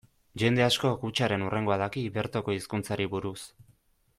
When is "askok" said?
0.67-1.03